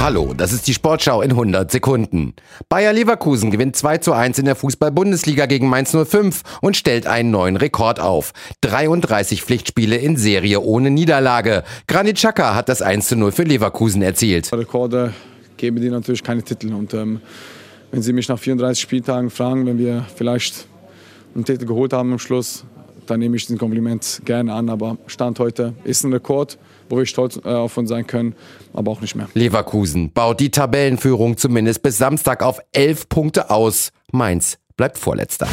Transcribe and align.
Hallo, 0.00 0.32
das 0.34 0.54
ist 0.54 0.66
die 0.66 0.72
Sportschau 0.72 1.20
in 1.20 1.32
100 1.32 1.70
Sekunden. 1.70 2.32
Bayer 2.70 2.94
Leverkusen 2.94 3.50
gewinnt 3.50 3.76
2 3.76 3.98
zu 3.98 4.14
1 4.14 4.38
in 4.38 4.46
der 4.46 4.56
Fußball-Bundesliga 4.56 5.44
gegen 5.44 5.68
Mainz 5.68 5.94
05 5.94 6.42
und 6.62 6.74
stellt 6.74 7.06
einen 7.06 7.30
neuen 7.30 7.56
Rekord 7.56 8.00
auf. 8.00 8.32
33 8.62 9.42
Pflichtspiele 9.42 9.96
in 9.96 10.16
Serie 10.16 10.60
ohne 10.60 10.88
Niederlage. 10.88 11.64
Granit 11.86 12.16
Xhaka 12.16 12.54
hat 12.54 12.70
das 12.70 12.80
1 12.80 13.08
zu 13.08 13.16
0 13.16 13.30
für 13.32 13.42
Leverkusen 13.42 14.00
erzielt. 14.00 14.50
Rekorde 14.54 15.12
geben 15.58 15.78
dir 15.82 15.90
natürlich 15.90 16.24
keine 16.24 16.42
Titel 16.42 16.72
und 16.72 16.94
ähm, 16.94 17.20
wenn 17.90 18.00
Sie 18.00 18.14
mich 18.14 18.26
nach 18.26 18.38
34 18.38 18.80
Spieltagen 18.80 19.28
fragen, 19.28 19.66
wenn 19.66 19.76
wir 19.76 20.06
vielleicht 20.16 20.66
einen 21.34 21.44
Titel 21.44 21.66
geholt 21.66 21.92
haben 21.92 22.10
am 22.12 22.18
Schluss, 22.18 22.64
dann 23.10 23.20
nehme 23.20 23.36
ich 23.36 23.46
diesen 23.46 23.58
Kompliment 23.58 24.22
gerne 24.24 24.52
an. 24.54 24.68
Aber 24.68 24.96
Stand 25.06 25.38
heute 25.38 25.74
ist 25.84 26.04
ein 26.04 26.12
Rekord, 26.12 26.58
wo 26.88 26.98
wir 26.98 27.06
stolz 27.06 27.40
äh, 27.44 27.48
auf 27.48 27.76
uns 27.76 27.88
sein 27.88 28.06
können, 28.06 28.34
aber 28.72 28.90
auch 28.90 29.00
nicht 29.00 29.14
mehr. 29.14 29.28
Leverkusen 29.34 30.12
baut 30.12 30.40
die 30.40 30.50
Tabellenführung 30.50 31.36
zumindest 31.36 31.82
bis 31.82 31.98
Samstag 31.98 32.42
auf 32.42 32.60
elf 32.72 33.08
Punkte 33.08 33.50
aus. 33.50 33.90
Mainz 34.12 34.58
bleibt 34.76 34.98
Vorletzter. 34.98 35.48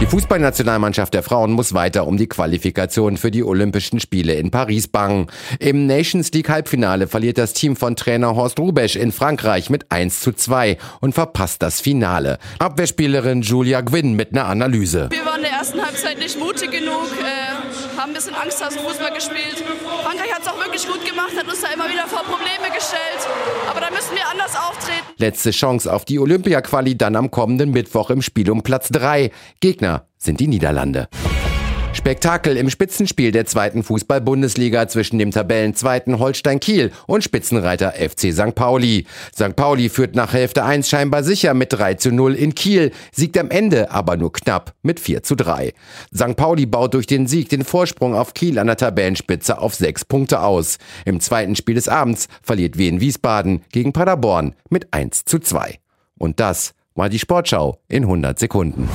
Die 0.00 0.06
Fußballnationalmannschaft 0.06 1.14
der 1.14 1.22
Frauen 1.22 1.52
muss 1.52 1.72
weiter 1.72 2.06
um 2.06 2.16
die 2.16 2.26
Qualifikation 2.26 3.16
für 3.16 3.30
die 3.30 3.44
Olympischen 3.44 4.00
Spiele 4.00 4.34
in 4.34 4.50
Paris 4.50 4.88
bangen. 4.88 5.28
Im 5.60 5.86
Nations 5.86 6.32
League 6.32 6.48
Halbfinale 6.48 7.06
verliert 7.06 7.38
das 7.38 7.52
Team 7.52 7.76
von 7.76 7.94
Trainer 7.94 8.34
Horst 8.34 8.58
Rubesch 8.58 8.96
in 8.96 9.12
Frankreich 9.12 9.70
mit 9.70 9.92
1 9.92 10.20
zu 10.20 10.32
2 10.32 10.78
und 11.00 11.14
verpasst 11.14 11.62
das 11.62 11.80
Finale. 11.80 12.38
Abwehrspielerin 12.58 13.42
Julia 13.42 13.82
Gwynn 13.82 14.14
mit 14.14 14.32
einer 14.32 14.46
Analyse. 14.46 15.08
Wir 15.10 15.24
der 15.44 15.52
ersten 15.52 15.84
Halbzeit 15.84 16.18
nicht 16.18 16.38
mutig 16.38 16.70
genug, 16.70 17.08
äh, 17.20 17.98
haben 17.98 18.10
ein 18.10 18.14
bisschen 18.14 18.34
Angst 18.34 18.60
dem 18.60 18.70
Fußball 18.70 19.12
gespielt. 19.12 19.62
Frankreich 20.02 20.32
hat 20.32 20.42
es 20.42 20.48
auch 20.48 20.58
wirklich 20.58 20.86
gut 20.86 21.04
gemacht, 21.04 21.32
hat 21.36 21.46
uns 21.46 21.60
da 21.60 21.68
immer 21.68 21.88
wieder 21.88 22.06
vor 22.06 22.22
Probleme 22.22 22.74
gestellt. 22.74 23.28
Aber 23.70 23.80
da 23.80 23.90
müssen 23.90 24.14
wir 24.14 24.26
anders 24.30 24.56
auftreten. 24.56 25.04
Letzte 25.18 25.50
Chance 25.50 25.92
auf 25.92 26.04
die 26.04 26.18
Olympia-Quali 26.18 26.96
dann 26.96 27.14
am 27.16 27.30
kommenden 27.30 27.70
Mittwoch 27.70 28.10
im 28.10 28.22
Spiel 28.22 28.50
um 28.50 28.62
Platz 28.62 28.88
3. 28.88 29.30
Gegner 29.60 30.06
sind 30.18 30.40
die 30.40 30.48
Niederlande. 30.48 31.08
Spektakel 32.04 32.58
im 32.58 32.68
Spitzenspiel 32.68 33.32
der 33.32 33.46
zweiten 33.46 33.82
Fußball-Bundesliga 33.82 34.88
zwischen 34.88 35.18
dem 35.18 35.30
Tabellenzweiten 35.30 36.18
Holstein 36.18 36.60
Kiel 36.60 36.92
und 37.06 37.24
Spitzenreiter 37.24 37.92
FC 37.92 38.30
St. 38.30 38.54
Pauli. 38.54 39.06
St. 39.34 39.56
Pauli 39.56 39.88
führt 39.88 40.14
nach 40.14 40.34
Hälfte 40.34 40.66
1 40.66 40.86
scheinbar 40.86 41.24
sicher 41.24 41.54
mit 41.54 41.72
3 41.72 41.94
zu 41.94 42.12
0 42.12 42.34
in 42.34 42.54
Kiel, 42.54 42.90
siegt 43.10 43.38
am 43.38 43.48
Ende 43.50 43.90
aber 43.90 44.18
nur 44.18 44.34
knapp 44.34 44.74
mit 44.82 45.00
4 45.00 45.22
zu 45.22 45.34
3. 45.34 45.72
St. 46.14 46.36
Pauli 46.36 46.66
baut 46.66 46.92
durch 46.92 47.06
den 47.06 47.26
Sieg 47.26 47.48
den 47.48 47.64
Vorsprung 47.64 48.14
auf 48.14 48.34
Kiel 48.34 48.58
an 48.58 48.66
der 48.66 48.76
Tabellenspitze 48.76 49.56
auf 49.56 49.74
6 49.74 50.04
Punkte 50.04 50.42
aus. 50.42 50.76
Im 51.06 51.20
zweiten 51.20 51.56
Spiel 51.56 51.76
des 51.76 51.88
Abends 51.88 52.28
verliert 52.42 52.76
Wien 52.76 53.00
Wiesbaden 53.00 53.62
gegen 53.72 53.94
Paderborn 53.94 54.54
mit 54.68 54.92
1 54.92 55.24
zu 55.24 55.38
2. 55.38 55.78
Und 56.18 56.38
das 56.38 56.74
war 56.94 57.08
die 57.08 57.18
Sportschau 57.18 57.78
in 57.88 58.02
100 58.02 58.38
Sekunden. 58.38 58.90